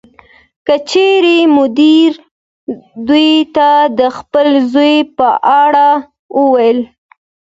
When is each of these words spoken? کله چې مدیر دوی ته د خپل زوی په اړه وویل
کله 0.67 0.77
چې 0.89 1.03
مدیر 1.57 2.11
دوی 3.07 3.31
ته 3.55 3.69
د 3.99 4.01
خپل 4.17 4.47
زوی 4.73 4.95
په 5.17 5.27
اړه 5.61 5.87
وویل 6.39 6.79